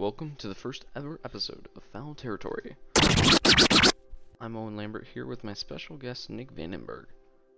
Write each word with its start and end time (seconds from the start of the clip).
Welcome 0.00 0.34
to 0.38 0.48
the 0.48 0.54
first 0.54 0.86
ever 0.96 1.20
episode 1.26 1.68
of 1.76 1.82
Foul 1.92 2.14
Territory. 2.14 2.74
I'm 4.40 4.56
Owen 4.56 4.74
Lambert 4.74 5.06
here 5.12 5.26
with 5.26 5.44
my 5.44 5.52
special 5.52 5.98
guest 5.98 6.30
Nick 6.30 6.54
Vandenberg. 6.54 7.04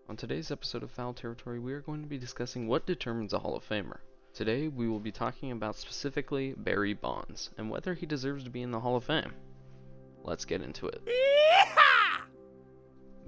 On 0.08 0.16
today's 0.16 0.50
episode 0.50 0.82
of 0.82 0.90
Foul 0.90 1.14
Territory, 1.14 1.60
we 1.60 1.72
are 1.72 1.82
going 1.82 2.02
to 2.02 2.08
be 2.08 2.18
discussing 2.18 2.66
what 2.66 2.84
determines 2.84 3.32
a 3.32 3.38
Hall 3.38 3.54
of 3.54 3.62
Famer. 3.68 3.98
Today, 4.34 4.66
we 4.66 4.88
will 4.88 4.98
be 4.98 5.12
talking 5.12 5.52
about 5.52 5.76
specifically 5.76 6.52
Barry 6.56 6.94
Bonds 6.94 7.50
and 7.58 7.70
whether 7.70 7.94
he 7.94 8.06
deserves 8.06 8.42
to 8.42 8.50
be 8.50 8.62
in 8.62 8.72
the 8.72 8.80
Hall 8.80 8.96
of 8.96 9.04
Fame. 9.04 9.34
Let's 10.24 10.44
get 10.44 10.62
into 10.62 10.88
it. 10.88 11.08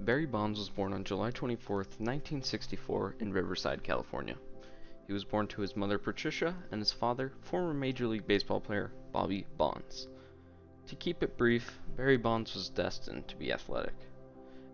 Barry 0.01 0.25
Bonds 0.25 0.59
was 0.59 0.67
born 0.67 0.91
on 0.91 1.05
July 1.05 1.31
24, 1.31 1.77
1964, 1.77 3.15
in 3.21 3.31
Riverside, 3.31 3.81
California. 3.81 4.35
He 5.07 5.13
was 5.13 5.23
born 5.23 5.45
to 5.47 5.61
his 5.61 5.75
mother 5.75 5.99
Patricia 5.99 6.55
and 6.71 6.81
his 6.81 6.91
father, 6.91 7.31
former 7.41 7.73
Major 7.73 8.07
League 8.07 8.25
Baseball 8.25 8.59
player 8.59 8.91
Bobby 9.11 9.45
Bonds. 9.57 10.07
To 10.87 10.95
keep 10.95 11.21
it 11.21 11.37
brief, 11.37 11.79
Barry 11.95 12.17
Bonds 12.17 12.55
was 12.55 12.69
destined 12.69 13.27
to 13.27 13.35
be 13.35 13.53
athletic. 13.53 13.93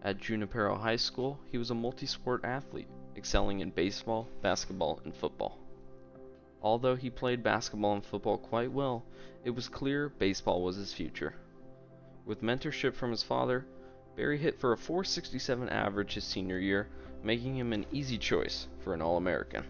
At 0.02 0.20
Junipero 0.20 0.78
High 0.78 0.96
School, 0.96 1.38
he 1.52 1.58
was 1.58 1.70
a 1.70 1.76
multi 1.76 2.06
sport 2.06 2.46
athlete, 2.46 2.88
excelling 3.18 3.60
in 3.60 3.72
baseball, 3.72 4.30
basketball, 4.42 5.02
and 5.04 5.14
football. 5.14 5.58
Although 6.62 6.96
he 6.96 7.10
played 7.10 7.44
basketball 7.44 7.96
and 7.96 8.06
football 8.06 8.38
quite 8.38 8.72
well, 8.72 9.04
it 9.44 9.50
was 9.50 9.68
clear 9.68 10.10
baseball 10.10 10.64
was 10.64 10.78
his 10.78 10.94
future. 10.94 11.36
With 12.26 12.42
mentorship 12.42 12.94
from 12.94 13.12
his 13.12 13.24
father, 13.24 13.66
Barry 14.16 14.38
hit 14.38 14.60
for 14.60 14.72
a 14.72 14.78
467 14.78 15.68
average 15.68 16.14
his 16.14 16.24
senior 16.24 16.60
year, 16.60 16.88
making 17.22 17.58
him 17.58 17.74
an 17.74 17.86
easy 17.92 18.18
choice 18.18 18.68
for 18.80 18.94
an 18.94 19.02
All 19.02 19.18
American. 19.18 19.66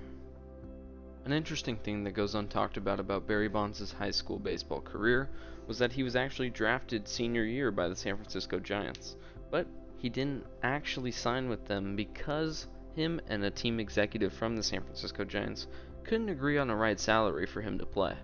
An 1.24 1.34
interesting 1.34 1.76
thing 1.76 2.04
that 2.04 2.14
goes 2.14 2.34
untalked 2.34 2.78
about 2.78 3.00
about 3.00 3.28
Barry 3.28 3.48
Bonds' 3.48 3.92
high 3.92 4.10
school 4.10 4.40
baseball 4.40 4.82
career 4.82 5.30
was 5.68 5.78
that 5.78 5.94
he 5.94 6.02
was 6.02 6.16
actually 6.16 6.50
drafted 6.50 7.08
senior 7.08 7.44
year 7.44 7.70
by 7.70 7.88
the 7.88 7.96
San 7.96 8.16
Francisco 8.16 8.60
Giants, 8.60 9.16
but 9.52 9.68
he 9.98 10.10
didn't 10.10 10.48
actually 10.64 11.12
sign 11.12 11.48
with 11.48 11.66
them 11.66 11.96
because 11.96 12.68
him 12.96 13.22
and 13.28 13.44
a 13.44 13.52
team 13.52 13.80
executive 13.80 14.34
from 14.34 14.56
the 14.56 14.64
San 14.64 14.82
Francisco 14.82 15.24
Giants 15.24 15.68
couldn't 16.04 16.30
agree 16.30 16.58
on 16.58 16.72
a 16.72 16.76
right 16.76 17.00
salary 17.00 17.46
for 17.46 17.62
him 17.62 17.78
to 17.78 17.86
play. 17.86 18.16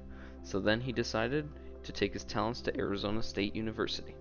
So 0.41 0.59
then 0.59 0.81
he 0.81 0.91
decided 0.91 1.47
to 1.83 1.91
take 1.91 2.13
his 2.13 2.23
talents 2.23 2.61
to 2.61 2.75
Arizona 2.77 3.21
State 3.21 3.55
University. 3.55 4.15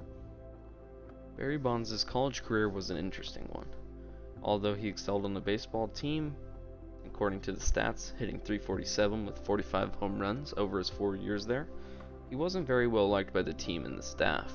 Barry 1.39 1.57
Bonds' 1.57 2.05
college 2.05 2.43
career 2.43 2.69
was 2.69 2.91
an 2.91 2.99
interesting 2.99 3.49
one. 3.53 3.69
Although 4.43 4.75
he 4.75 4.89
excelled 4.89 5.25
on 5.25 5.33
the 5.33 5.41
baseball 5.41 5.89
team, 5.89 6.37
according 7.17 7.41
to 7.41 7.51
the 7.51 7.59
stats, 7.59 8.13
hitting 8.19 8.39
347 8.39 9.25
with 9.25 9.39
45 9.39 9.95
home 9.95 10.19
runs 10.19 10.53
over 10.59 10.77
his 10.77 10.91
four 10.91 11.17
years 11.17 11.47
there, 11.47 11.67
he 12.29 12.37
wasn't 12.37 12.67
very 12.67 12.87
well 12.87 13.09
liked 13.09 13.33
by 13.33 13.41
the 13.41 13.55
team 13.55 13.87
and 13.87 13.99
the 13.99 14.03
staff. 14.03 14.53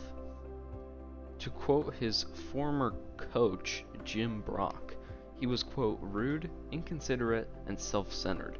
To 1.40 1.50
quote 1.50 1.96
his 1.96 2.28
former 2.52 2.94
coach, 3.18 3.84
Jim 4.04 4.42
Brock, 4.42 4.94
he 5.40 5.48
was, 5.48 5.64
quote, 5.64 5.98
rude, 6.04 6.52
inconsiderate, 6.72 7.50
and 7.66 7.80
self 7.80 8.14
centered. 8.14 8.60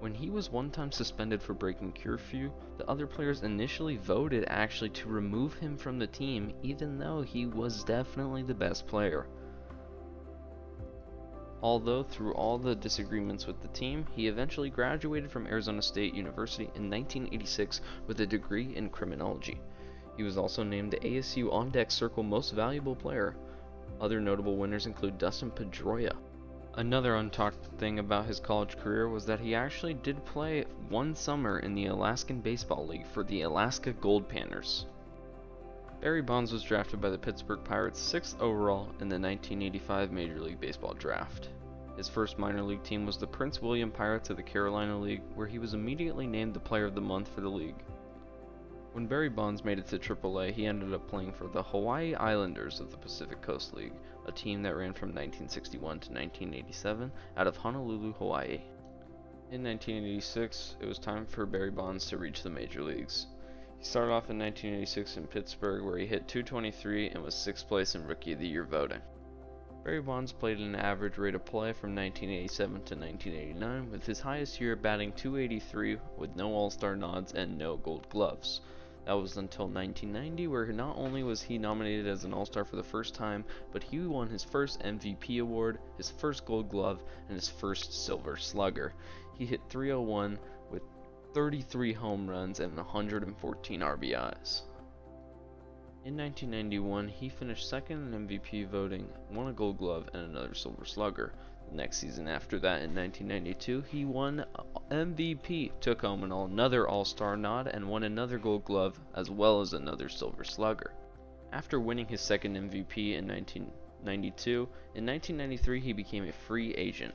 When 0.00 0.14
he 0.14 0.30
was 0.30 0.48
one 0.50 0.70
time 0.70 0.90
suspended 0.90 1.42
for 1.42 1.52
breaking 1.52 1.92
curfew, 1.92 2.50
the 2.78 2.88
other 2.88 3.06
players 3.06 3.42
initially 3.42 3.98
voted 3.98 4.46
actually 4.48 4.90
to 4.90 5.10
remove 5.10 5.52
him 5.52 5.76
from 5.76 5.98
the 5.98 6.06
team, 6.06 6.54
even 6.62 6.96
though 6.96 7.20
he 7.20 7.44
was 7.44 7.84
definitely 7.84 8.42
the 8.44 8.54
best 8.54 8.86
player. 8.86 9.26
Although 11.64 12.02
through 12.02 12.34
all 12.34 12.58
the 12.58 12.74
disagreements 12.74 13.46
with 13.46 13.62
the 13.62 13.68
team, 13.68 14.04
he 14.12 14.28
eventually 14.28 14.68
graduated 14.68 15.30
from 15.30 15.46
Arizona 15.46 15.80
State 15.80 16.12
University 16.12 16.64
in 16.74 16.90
1986 16.90 17.80
with 18.06 18.20
a 18.20 18.26
degree 18.26 18.76
in 18.76 18.90
criminology. 18.90 19.58
He 20.14 20.24
was 20.24 20.36
also 20.36 20.62
named 20.62 20.90
the 20.90 20.98
ASU 20.98 21.50
On 21.50 21.70
Deck 21.70 21.90
Circle 21.90 22.22
Most 22.22 22.50
Valuable 22.50 22.94
Player. 22.94 23.34
Other 23.98 24.20
notable 24.20 24.58
winners 24.58 24.84
include 24.84 25.16
Dustin 25.16 25.50
Pedroia. 25.50 26.12
Another 26.74 27.14
untalked 27.14 27.64
thing 27.78 27.98
about 27.98 28.26
his 28.26 28.40
college 28.40 28.76
career 28.76 29.08
was 29.08 29.24
that 29.24 29.40
he 29.40 29.54
actually 29.54 29.94
did 29.94 30.22
play 30.26 30.66
one 30.90 31.14
summer 31.14 31.60
in 31.60 31.74
the 31.74 31.86
Alaskan 31.86 32.42
Baseball 32.42 32.86
League 32.86 33.06
for 33.06 33.24
the 33.24 33.40
Alaska 33.40 33.94
Gold 33.94 34.28
Panners. 34.28 34.84
Barry 36.04 36.20
Bonds 36.20 36.52
was 36.52 36.62
drafted 36.62 37.00
by 37.00 37.08
the 37.08 37.16
Pittsburgh 37.16 37.64
Pirates 37.64 37.98
6th 37.98 38.38
overall 38.38 38.90
in 39.00 39.08
the 39.08 39.18
1985 39.18 40.12
Major 40.12 40.38
League 40.38 40.60
Baseball 40.60 40.92
draft. 40.92 41.48
His 41.96 42.10
first 42.10 42.38
minor 42.38 42.60
league 42.60 42.82
team 42.82 43.06
was 43.06 43.16
the 43.16 43.26
Prince 43.26 43.62
William 43.62 43.90
Pirates 43.90 44.28
of 44.28 44.36
the 44.36 44.42
Carolina 44.42 45.00
League, 45.00 45.22
where 45.34 45.46
he 45.46 45.58
was 45.58 45.72
immediately 45.72 46.26
named 46.26 46.52
the 46.52 46.60
Player 46.60 46.84
of 46.84 46.94
the 46.94 47.00
Month 47.00 47.28
for 47.28 47.40
the 47.40 47.48
league. 47.48 47.82
When 48.92 49.06
Barry 49.06 49.30
Bonds 49.30 49.64
made 49.64 49.78
it 49.78 49.86
to 49.86 49.98
AAA, 49.98 50.52
he 50.52 50.66
ended 50.66 50.92
up 50.92 51.08
playing 51.08 51.32
for 51.32 51.48
the 51.48 51.62
Hawaii 51.62 52.14
Islanders 52.16 52.80
of 52.80 52.90
the 52.90 52.98
Pacific 52.98 53.40
Coast 53.40 53.72
League, 53.72 53.94
a 54.26 54.32
team 54.32 54.62
that 54.64 54.76
ran 54.76 54.92
from 54.92 55.08
1961 55.08 55.80
to 55.80 56.12
1987 56.12 57.10
out 57.38 57.46
of 57.46 57.56
Honolulu, 57.56 58.12
Hawaii. 58.12 58.60
In 59.50 59.64
1986, 59.64 60.76
it 60.82 60.86
was 60.86 60.98
time 60.98 61.24
for 61.24 61.46
Barry 61.46 61.70
Bonds 61.70 62.04
to 62.08 62.18
reach 62.18 62.42
the 62.42 62.50
major 62.50 62.82
leagues. 62.82 63.28
He 63.84 63.90
started 63.90 64.12
off 64.12 64.30
in 64.30 64.38
1986 64.38 65.18
in 65.18 65.26
Pittsburgh, 65.26 65.84
where 65.84 65.98
he 65.98 66.06
hit 66.06 66.26
223 66.26 67.10
and 67.10 67.22
was 67.22 67.34
sixth 67.34 67.68
place 67.68 67.94
in 67.94 68.06
Rookie 68.06 68.32
of 68.32 68.38
the 68.38 68.48
Year 68.48 68.64
voting. 68.64 69.02
Barry 69.84 70.00
Bonds 70.00 70.32
played 70.32 70.58
an 70.58 70.74
average 70.74 71.18
rate 71.18 71.34
of 71.34 71.44
play 71.44 71.74
from 71.74 71.94
1987 71.94 72.76
to 72.76 72.94
1989, 72.96 73.90
with 73.90 74.06
his 74.06 74.20
highest 74.20 74.58
year 74.58 74.74
batting 74.74 75.12
283 75.12 75.98
with 76.16 76.34
no 76.34 76.54
All 76.54 76.70
Star 76.70 76.96
nods 76.96 77.34
and 77.34 77.58
no 77.58 77.76
Gold 77.76 78.08
Gloves. 78.08 78.62
That 79.04 79.12
was 79.12 79.36
until 79.36 79.66
1990, 79.66 80.46
where 80.46 80.64
not 80.72 80.96
only 80.96 81.22
was 81.22 81.42
he 81.42 81.58
nominated 81.58 82.06
as 82.06 82.24
an 82.24 82.32
All 82.32 82.46
Star 82.46 82.64
for 82.64 82.76
the 82.76 82.82
first 82.82 83.14
time, 83.14 83.44
but 83.70 83.82
he 83.82 84.00
won 84.00 84.30
his 84.30 84.42
first 84.42 84.80
MVP 84.80 85.42
award, 85.42 85.78
his 85.98 86.10
first 86.10 86.46
Gold 86.46 86.70
Glove, 86.70 87.02
and 87.28 87.34
his 87.34 87.50
first 87.50 87.92
Silver 87.92 88.38
Slugger. 88.38 88.94
He 89.36 89.44
hit 89.44 89.60
301 89.68 90.30
with 90.32 90.40
33 91.34 91.92
home 91.92 92.30
runs 92.30 92.60
and 92.60 92.76
114 92.76 93.80
RBIs. 93.80 94.62
In 96.04 96.16
1991, 96.16 97.08
he 97.08 97.28
finished 97.28 97.68
second 97.68 98.14
in 98.14 98.28
MVP 98.28 98.68
voting, 98.68 99.08
won 99.32 99.48
a 99.48 99.52
Gold 99.52 99.78
Glove, 99.78 100.08
and 100.12 100.30
another 100.30 100.54
Silver 100.54 100.84
Slugger. 100.84 101.32
The 101.70 101.76
next 101.76 101.96
season 101.96 102.28
after 102.28 102.60
that, 102.60 102.82
in 102.82 102.94
1992, 102.94 103.80
he 103.90 104.04
won 104.04 104.44
MVP, 104.92 105.72
took 105.80 106.02
home 106.02 106.22
an 106.22 106.30
another 106.30 106.86
All 106.86 107.04
Star 107.04 107.36
nod, 107.36 107.66
and 107.66 107.88
won 107.88 108.04
another 108.04 108.38
Gold 108.38 108.64
Glove, 108.64 109.00
as 109.16 109.28
well 109.28 109.60
as 109.60 109.72
another 109.72 110.08
Silver 110.08 110.44
Slugger. 110.44 110.92
After 111.52 111.80
winning 111.80 112.06
his 112.06 112.20
second 112.20 112.54
MVP 112.54 113.14
in 113.14 113.26
1992, 113.26 114.68
in 114.94 115.06
1993 115.06 115.80
he 115.80 115.92
became 115.92 116.28
a 116.28 116.32
free 116.32 116.74
agent. 116.74 117.14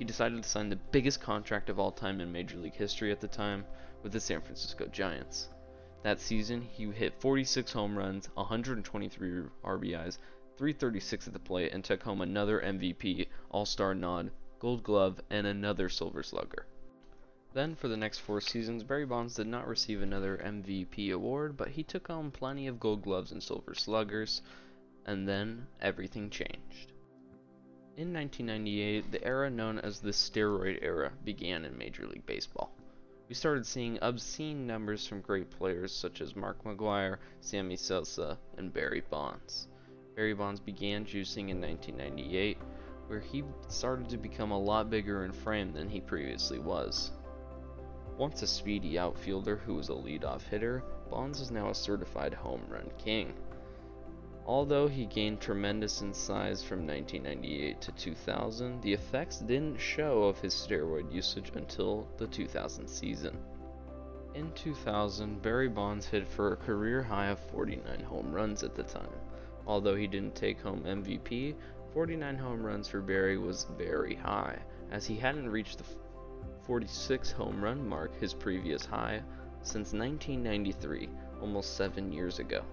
He 0.00 0.06
decided 0.06 0.42
to 0.42 0.48
sign 0.48 0.70
the 0.70 0.76
biggest 0.76 1.20
contract 1.20 1.68
of 1.68 1.78
all 1.78 1.92
time 1.92 2.22
in 2.22 2.32
Major 2.32 2.56
League 2.56 2.74
history 2.74 3.12
at 3.12 3.20
the 3.20 3.28
time 3.28 3.66
with 4.02 4.12
the 4.12 4.18
San 4.18 4.40
Francisco 4.40 4.86
Giants. 4.86 5.50
That 6.02 6.20
season, 6.20 6.62
he 6.62 6.90
hit 6.90 7.20
46 7.20 7.70
home 7.70 7.98
runs, 7.98 8.30
123 8.32 9.42
RBIs, 9.62 10.16
336 10.56 11.26
at 11.26 11.34
the 11.34 11.38
plate, 11.38 11.74
and 11.74 11.84
took 11.84 12.02
home 12.02 12.22
another 12.22 12.62
MVP, 12.62 13.26
All 13.50 13.66
Star 13.66 13.94
nod, 13.94 14.30
Gold 14.58 14.82
Glove, 14.82 15.20
and 15.28 15.46
another 15.46 15.90
Silver 15.90 16.22
Slugger. 16.22 16.64
Then, 17.52 17.74
for 17.74 17.88
the 17.88 17.98
next 17.98 18.20
four 18.20 18.40
seasons, 18.40 18.82
Barry 18.82 19.04
Bonds 19.04 19.34
did 19.34 19.48
not 19.48 19.68
receive 19.68 20.00
another 20.00 20.38
MVP 20.38 21.12
award, 21.12 21.58
but 21.58 21.68
he 21.68 21.82
took 21.82 22.08
home 22.08 22.30
plenty 22.30 22.66
of 22.66 22.80
Gold 22.80 23.02
Gloves 23.02 23.32
and 23.32 23.42
Silver 23.42 23.74
Sluggers, 23.74 24.40
and 25.04 25.28
then 25.28 25.66
everything 25.78 26.30
changed. 26.30 26.94
In 28.00 28.14
1998, 28.14 29.12
the 29.12 29.22
era 29.22 29.50
known 29.50 29.78
as 29.78 30.00
the 30.00 30.10
steroid 30.10 30.78
era 30.80 31.12
began 31.22 31.66
in 31.66 31.76
Major 31.76 32.06
League 32.06 32.24
Baseball. 32.24 32.72
We 33.28 33.34
started 33.34 33.66
seeing 33.66 33.98
obscene 34.00 34.66
numbers 34.66 35.06
from 35.06 35.20
great 35.20 35.50
players 35.50 35.92
such 35.92 36.22
as 36.22 36.34
Mark 36.34 36.64
McGwire, 36.64 37.18
Sammy 37.42 37.76
Sosa, 37.76 38.38
and 38.56 38.72
Barry 38.72 39.02
Bonds. 39.10 39.68
Barry 40.16 40.32
Bonds 40.32 40.60
began 40.60 41.04
juicing 41.04 41.50
in 41.50 41.60
1998, 41.60 42.56
where 43.08 43.20
he 43.20 43.44
started 43.68 44.08
to 44.08 44.16
become 44.16 44.50
a 44.50 44.58
lot 44.58 44.88
bigger 44.88 45.26
in 45.26 45.32
frame 45.32 45.70
than 45.70 45.86
he 45.86 46.00
previously 46.00 46.58
was. 46.58 47.10
Once 48.16 48.40
a 48.40 48.46
speedy 48.46 48.98
outfielder 48.98 49.56
who 49.56 49.74
was 49.74 49.90
a 49.90 49.92
leadoff 49.92 50.48
hitter, 50.48 50.82
Bonds 51.10 51.38
is 51.38 51.50
now 51.50 51.68
a 51.68 51.74
certified 51.74 52.32
home 52.32 52.62
run 52.66 52.90
king. 52.96 53.34
Although 54.50 54.88
he 54.88 55.06
gained 55.06 55.40
tremendous 55.40 56.02
in 56.02 56.12
size 56.12 56.60
from 56.60 56.84
1998 56.84 57.80
to 57.82 57.92
2000, 57.92 58.82
the 58.82 58.92
effects 58.92 59.38
didn't 59.38 59.78
show 59.78 60.24
of 60.24 60.40
his 60.40 60.52
steroid 60.52 61.12
usage 61.12 61.52
until 61.54 62.08
the 62.16 62.26
2000 62.26 62.88
season. 62.88 63.38
In 64.34 64.50
2000, 64.54 65.40
Barry 65.40 65.68
Bonds 65.68 66.04
hit 66.04 66.26
for 66.26 66.52
a 66.52 66.56
career 66.56 67.00
high 67.00 67.28
of 67.28 67.38
49 67.38 68.00
home 68.00 68.32
runs 68.32 68.64
at 68.64 68.74
the 68.74 68.82
time. 68.82 69.20
Although 69.68 69.94
he 69.94 70.08
didn't 70.08 70.34
take 70.34 70.60
home 70.60 70.82
MVP, 70.82 71.54
49 71.94 72.36
home 72.36 72.66
runs 72.66 72.88
for 72.88 73.00
Barry 73.00 73.38
was 73.38 73.68
very 73.78 74.16
high, 74.16 74.58
as 74.90 75.06
he 75.06 75.14
hadn't 75.14 75.48
reached 75.48 75.78
the 75.78 75.84
46 76.64 77.30
home 77.30 77.62
run 77.62 77.88
mark, 77.88 78.18
his 78.18 78.34
previous 78.34 78.84
high, 78.84 79.22
since 79.62 79.92
1993, 79.92 81.08
almost 81.40 81.76
seven 81.76 82.10
years 82.10 82.40
ago. 82.40 82.64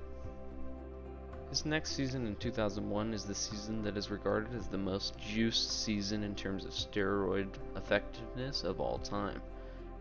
His 1.50 1.66
next 1.66 1.92
season 1.96 2.28
in 2.28 2.36
2001 2.36 3.14
is 3.14 3.24
the 3.24 3.34
season 3.34 3.82
that 3.84 3.96
is 3.96 4.12
regarded 4.12 4.54
as 4.54 4.68
the 4.68 4.78
most 4.78 5.18
juiced 5.18 5.84
season 5.84 6.24
in 6.24 6.36
terms 6.36 6.66
of 6.66 6.72
steroid 6.72 7.48
effectiveness 7.78 8.66
of 8.66 8.82
all 8.82 8.98
time. 8.98 9.42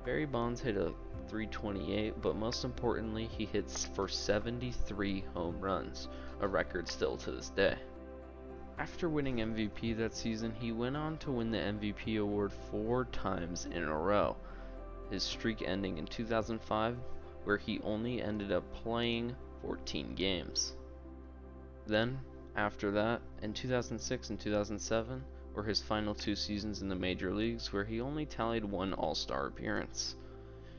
Barry 0.05 0.27
Bonds 0.27 0.61
hit 0.61 0.77
a 0.77 0.93
328, 1.29 2.21
but 2.21 2.35
most 2.35 2.65
importantly, 2.65 3.27
he 3.27 3.45
hits 3.45 3.85
for 3.85 4.09
73 4.09 5.25
home 5.35 5.61
runs, 5.61 6.09
a 6.41 6.49
record 6.49 6.89
still 6.89 7.17
to 7.19 7.31
this 7.31 7.51
day. 7.51 7.77
After 8.79 9.09
winning 9.09 9.37
MVP 9.37 9.97
that 9.99 10.15
season, 10.15 10.53
he 10.53 10.73
went 10.73 10.97
on 10.97 11.17
to 11.19 11.31
win 11.31 11.53
the 11.53 11.59
MVP 11.59 12.21
award 12.21 12.53
four 12.71 13.05
times 13.07 13.67
in 13.67 13.85
a 13.85 13.97
row, 13.97 14.37
his 15.11 15.23
streak 15.23 15.63
ending 15.63 15.99
in 15.99 16.07
2005, 16.07 16.97
where 17.45 17.57
he 17.57 17.81
only 17.85 18.21
ended 18.21 18.51
up 18.51 18.71
playing 18.75 19.35
14 19.63 20.15
games. 20.17 20.75
Then, 21.87 22.19
after 22.57 22.91
that, 22.91 23.23
in 23.43 23.53
2006 23.53 24.31
and 24.31 24.41
2007 24.41 25.25
were 25.55 25.63
his 25.63 25.81
final 25.81 26.15
two 26.15 26.35
seasons 26.35 26.83
in 26.83 26.89
the 26.89 26.97
major 26.97 27.33
leagues, 27.33 27.73
where 27.73 27.85
he 27.85 28.01
only 28.01 28.27
tallied 28.27 28.65
one 28.65 28.93
All 28.93 29.15
Star 29.15 29.47
appearance. 29.47 30.17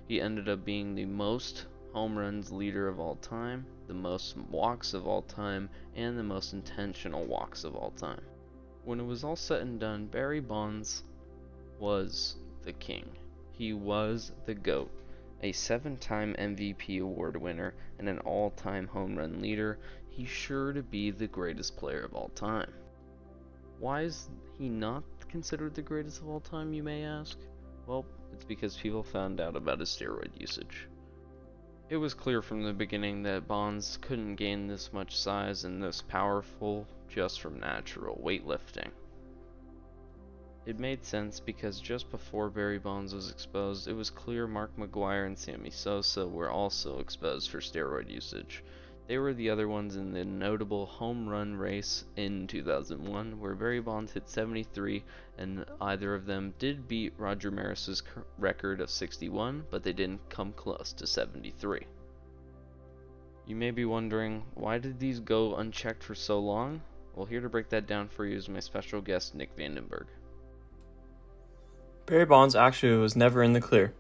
He 0.08 0.20
ended 0.20 0.50
up 0.50 0.66
being 0.66 0.96
the 0.96 1.06
most 1.06 1.66
home 1.94 2.18
runs 2.18 2.52
leader 2.52 2.88
of 2.88 3.00
all 3.00 3.16
time, 3.16 3.66
the 3.88 3.94
most 3.94 4.38
walks 4.38 4.94
of 4.94 5.08
all 5.08 5.22
time, 5.22 5.70
and 5.96 6.18
the 6.18 6.24
most 6.24 6.54
intentional 6.54 7.26
walks 7.26 7.64
of 7.64 7.76
all 7.76 7.92
time. 7.92 8.22
When 8.84 9.00
it 9.00 9.06
was 9.06 9.24
all 9.24 9.36
said 9.36 9.62
and 9.62 9.80
done, 9.80 10.08
Barry 10.08 10.40
Bonds 10.40 11.04
was 11.80 12.36
the 12.64 12.74
king. 12.74 13.10
He 13.54 13.74
was 13.74 14.32
the 14.46 14.56
GOAT. 14.56 14.92
A 15.44 15.52
seven 15.52 15.98
time 15.98 16.34
MVP 16.40 17.00
award 17.00 17.38
winner 17.38 17.76
and 18.00 18.10
an 18.10 18.20
all 18.20 18.50
time 18.52 18.88
home 18.88 19.16
run 19.16 19.40
leader, 19.40 19.78
he's 20.10 20.30
sure 20.30 20.74
to 20.74 20.82
be 20.82 21.12
the 21.12 21.28
greatest 21.28 21.78
player 21.78 22.04
of 22.04 22.16
all 22.16 22.30
time. 22.30 22.74
Why 23.80 24.02
is 24.02 24.30
he 24.58 24.68
not 24.68 25.04
considered 25.30 25.76
the 25.76 25.84
greatest 25.84 26.22
of 26.22 26.28
all 26.28 26.40
time, 26.40 26.74
you 26.74 26.82
may 26.82 27.04
ask? 27.04 27.38
Well, 27.86 28.06
it's 28.34 28.46
because 28.46 28.78
people 28.78 29.04
found 29.04 29.40
out 29.40 29.56
about 29.56 29.80
his 29.80 29.90
steroid 29.90 30.32
usage. 30.40 30.88
It 31.90 31.98
was 31.98 32.14
clear 32.14 32.42
from 32.42 32.64
the 32.64 32.74
beginning 32.74 33.24
that 33.24 33.48
Bonds 33.48 33.98
couldn't 34.02 34.36
gain 34.36 34.68
this 34.68 34.92
much 34.92 35.16
size 35.16 35.64
and 35.64 35.82
this 35.82 36.02
powerful 36.02 36.88
just 37.08 37.40
from 37.40 37.60
natural 37.60 38.20
weightlifting. 38.24 38.90
It 40.68 40.80
made 40.80 41.06
sense 41.06 41.40
because 41.40 41.80
just 41.80 42.12
before 42.12 42.50
Barry 42.50 42.78
Bonds 42.78 43.16
was 43.16 43.32
exposed, 43.32 43.88
it 43.88 43.94
was 43.94 44.10
clear 44.10 44.48
Mark 44.48 44.76
McGwire 44.76 45.26
and 45.26 45.40
Sammy 45.40 45.70
Sosa 45.70 46.28
were 46.28 46.50
also 46.50 47.00
exposed 47.00 47.50
for 47.50 47.62
steroid 47.62 48.10
usage. 48.10 48.66
They 49.08 49.18
were 49.18 49.34
the 49.34 49.50
other 49.50 49.70
ones 49.70 49.96
in 49.96 50.12
the 50.12 50.26
notable 50.26 50.86
home 50.86 51.30
run 51.30 51.56
race 51.56 52.04
in 52.18 52.48
2001, 52.48 53.40
where 53.40 53.56
Barry 53.56 53.80
Bonds 53.80 54.12
hit 54.12 54.28
73, 54.28 55.06
and 55.38 55.64
either 55.80 56.14
of 56.14 56.26
them 56.26 56.54
did 56.60 56.86
beat 56.86 57.14
Roger 57.18 57.50
Maris's 57.50 58.04
record 58.38 58.82
of 58.82 58.90
61, 58.90 59.68
but 59.72 59.84
they 59.84 59.94
didn't 59.94 60.30
come 60.30 60.52
close 60.52 60.92
to 60.92 61.08
73. 61.08 61.88
You 63.46 63.56
may 63.56 63.72
be 63.72 63.86
wondering, 63.86 64.44
why 64.54 64.80
did 64.80 65.00
these 65.00 65.22
go 65.22 65.56
unchecked 65.56 66.04
for 66.04 66.14
so 66.14 66.42
long? 66.42 66.82
Well, 67.16 67.26
here 67.26 67.40
to 67.40 67.48
break 67.48 67.70
that 67.70 67.88
down 67.88 68.10
for 68.10 68.26
you 68.26 68.36
is 68.36 68.50
my 68.50 68.60
special 68.60 69.00
guest, 69.00 69.34
Nick 69.34 69.56
Vandenberg. 69.56 70.08
Barry 72.08 72.26
Bonds 72.26 72.56
actually 72.56 72.98
was 72.98 73.16
never 73.16 73.44
in 73.44 73.54
the 73.54 73.62
clear. 73.62 73.94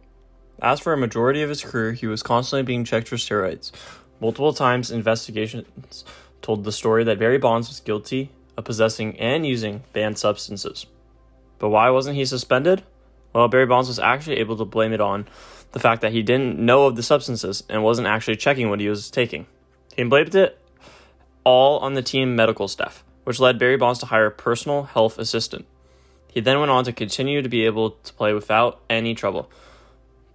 As 0.59 0.79
for 0.79 0.93
a 0.93 0.97
majority 0.97 1.43
of 1.43 1.49
his 1.49 1.63
career, 1.63 1.91
he 1.91 2.07
was 2.07 2.23
constantly 2.23 2.63
being 2.63 2.83
checked 2.83 3.09
for 3.09 3.17
steroids, 3.17 3.71
Multiple 4.19 4.53
times, 4.53 4.89
investigations 4.89 6.03
told 6.41 6.63
the 6.63 6.71
story 6.71 7.03
that 7.03 7.19
Barry 7.19 7.37
Bonds 7.37 7.67
was 7.67 7.79
guilty 7.79 8.31
of 8.57 8.65
possessing 8.65 9.19
and 9.19 9.45
using 9.45 9.83
banned 9.93 10.17
substances. 10.17 10.87
But 11.59 11.69
why 11.69 11.91
wasn't 11.91 12.15
he 12.15 12.25
suspended? 12.25 12.83
Well, 13.33 13.47
Barry 13.47 13.67
Bonds 13.67 13.87
was 13.87 13.99
actually 13.99 14.37
able 14.37 14.57
to 14.57 14.65
blame 14.65 14.91
it 14.91 15.01
on 15.01 15.27
the 15.73 15.79
fact 15.79 16.01
that 16.01 16.13
he 16.13 16.23
didn't 16.23 16.57
know 16.57 16.87
of 16.87 16.95
the 16.95 17.03
substances 17.03 17.63
and 17.69 17.83
wasn't 17.83 18.07
actually 18.07 18.37
checking 18.37 18.69
what 18.69 18.79
he 18.79 18.89
was 18.89 19.11
taking. 19.11 19.45
He 19.95 20.03
blamed 20.03 20.33
it 20.33 20.57
all 21.43 21.77
on 21.79 21.93
the 21.93 22.01
team 22.01 22.35
medical 22.35 22.67
staff, 22.67 23.03
which 23.23 23.39
led 23.39 23.59
Barry 23.59 23.77
Bonds 23.77 23.99
to 23.99 24.07
hire 24.07 24.27
a 24.27 24.31
personal 24.31 24.83
health 24.83 25.19
assistant. 25.19 25.67
He 26.37 26.41
then 26.41 26.59
went 26.59 26.69
on 26.69 26.83
to 26.83 26.93
continue 26.93 27.41
to 27.41 27.49
be 27.49 27.65
able 27.65 27.89
to 28.03 28.13
play 28.13 28.31
without 28.31 28.79
any 28.91 29.15
trouble. 29.15 29.49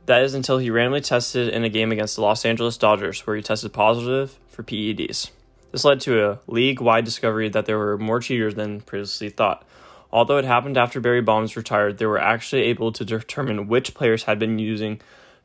That 0.06 0.24
is 0.24 0.34
until 0.34 0.58
he 0.58 0.68
randomly 0.68 1.00
tested 1.00 1.54
in 1.54 1.62
a 1.62 1.68
game 1.68 1.92
against 1.92 2.16
the 2.16 2.22
Los 2.22 2.44
Angeles 2.44 2.76
Dodgers, 2.76 3.24
where 3.24 3.36
he 3.36 3.42
tested 3.42 3.72
positive 3.72 4.36
for 4.48 4.64
PEDs. 4.64 5.30
This 5.70 5.84
led 5.84 6.00
to 6.00 6.28
a 6.28 6.40
league 6.48 6.80
wide 6.80 7.04
discovery 7.04 7.48
that 7.50 7.66
there 7.66 7.78
were 7.78 7.98
more 7.98 8.18
cheaters 8.18 8.56
than 8.56 8.80
previously 8.80 9.30
thought. 9.30 9.64
Although 10.10 10.38
it 10.38 10.44
happened 10.44 10.76
after 10.76 10.98
Barry 10.98 11.22
Bonds 11.22 11.54
retired, 11.56 11.98
they 11.98 12.06
were 12.06 12.18
actually 12.18 12.62
able 12.62 12.90
to 12.90 13.04
determine 13.04 13.68
which 13.68 13.94
players 13.94 14.24
had 14.24 14.40
been 14.40 14.58
using 14.58 15.00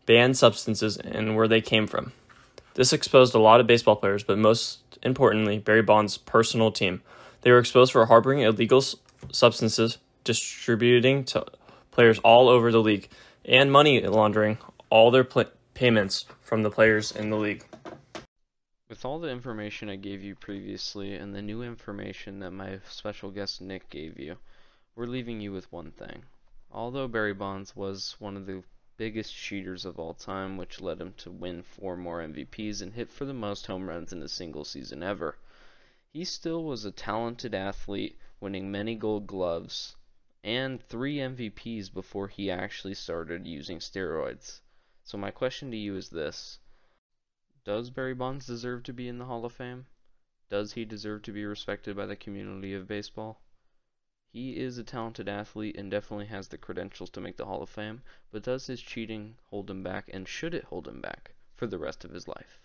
banned 0.07 0.39
substances 0.39 0.97
and 0.97 1.35
where 1.35 1.47
they 1.47 1.61
came 1.61 1.85
from. 1.85 2.13
This 2.73 2.93
exposed 2.93 3.35
a 3.35 3.39
lot 3.39 3.59
of 3.59 3.67
baseball 3.67 3.95
players, 3.95 4.23
but 4.23 4.39
most 4.39 4.79
importantly, 5.03 5.59
Barry 5.59 5.83
Bonds' 5.83 6.17
personal 6.17 6.71
team. 6.71 7.03
They 7.41 7.51
were 7.51 7.59
exposed 7.59 7.91
for 7.91 8.07
harboring 8.07 8.39
illegal 8.39 8.83
substances, 9.31 9.99
distributing 10.27 11.23
to 11.23 11.45
players 11.89 12.19
all 12.19 12.49
over 12.49 12.69
the 12.69 12.81
league 12.81 13.07
and 13.45 13.71
money 13.71 14.01
laundering 14.01 14.57
all 14.89 15.09
their 15.09 15.23
payments 15.73 16.25
from 16.41 16.63
the 16.63 16.69
players 16.69 17.13
in 17.13 17.29
the 17.29 17.37
league. 17.37 17.63
With 18.89 19.05
all 19.05 19.19
the 19.19 19.29
information 19.29 19.89
I 19.89 19.95
gave 19.95 20.21
you 20.21 20.35
previously 20.35 21.15
and 21.15 21.33
the 21.33 21.41
new 21.41 21.63
information 21.63 22.39
that 22.39 22.51
my 22.51 22.79
special 22.89 23.31
guest 23.31 23.61
Nick 23.61 23.89
gave 23.89 24.19
you, 24.19 24.35
we're 24.95 25.05
leaving 25.05 25.39
you 25.39 25.53
with 25.53 25.71
one 25.71 25.91
thing. 25.91 26.23
Although 26.73 27.07
Barry 27.07 27.33
Bonds 27.33 27.73
was 27.73 28.17
one 28.19 28.35
of 28.35 28.45
the 28.45 28.63
biggest 28.97 29.33
cheaters 29.33 29.85
of 29.85 29.97
all 29.97 30.13
time, 30.13 30.57
which 30.57 30.81
led 30.81 30.99
him 30.99 31.13
to 31.19 31.31
win 31.31 31.63
four 31.63 31.95
more 31.95 32.19
MVPs 32.21 32.81
and 32.81 32.93
hit 32.93 33.09
for 33.09 33.23
the 33.23 33.33
most 33.33 33.67
home 33.67 33.87
runs 33.87 34.11
in 34.11 34.21
a 34.21 34.27
single 34.27 34.65
season 34.65 35.03
ever, 35.03 35.37
he 36.11 36.25
still 36.25 36.65
was 36.65 36.83
a 36.83 36.91
talented 36.91 37.55
athlete, 37.55 38.17
winning 38.41 38.69
many 38.69 38.95
gold 38.95 39.25
gloves 39.25 39.95
and 40.47 40.81
three 40.81 41.17
MVPs 41.17 41.93
before 41.93 42.29
he 42.29 42.49
actually 42.49 42.93
started 42.93 43.45
using 43.45 43.79
steroids. 43.79 44.61
So 45.03 45.17
my 45.17 45.29
question 45.29 45.71
to 45.71 45.77
you 45.77 45.97
is 45.97 46.07
this. 46.07 46.59
Does 47.65 47.89
Barry 47.89 48.13
Bonds 48.13 48.47
deserve 48.47 48.83
to 48.83 48.93
be 48.93 49.09
in 49.09 49.17
the 49.17 49.25
Hall 49.25 49.43
of 49.43 49.51
Fame? 49.51 49.87
Does 50.47 50.71
he 50.71 50.85
deserve 50.85 51.23
to 51.23 51.33
be 51.33 51.43
respected 51.43 51.97
by 51.97 52.05
the 52.05 52.15
community 52.15 52.73
of 52.73 52.87
baseball? 52.87 53.41
He 54.31 54.55
is 54.55 54.77
a 54.77 54.85
talented 54.85 55.27
athlete 55.27 55.75
and 55.75 55.91
definitely 55.91 56.27
has 56.27 56.47
the 56.47 56.57
credentials 56.57 57.09
to 57.09 57.19
make 57.19 57.35
the 57.35 57.45
Hall 57.47 57.61
of 57.61 57.69
Fame, 57.69 58.01
but 58.31 58.43
does 58.43 58.67
his 58.67 58.81
cheating 58.81 59.35
hold 59.47 59.69
him 59.69 59.83
back 59.83 60.09
and 60.13 60.29
should 60.29 60.53
it 60.53 60.63
hold 60.63 60.87
him 60.87 61.01
back 61.01 61.35
for 61.55 61.67
the 61.67 61.77
rest 61.77 62.05
of 62.05 62.11
his 62.11 62.25
life? 62.25 62.61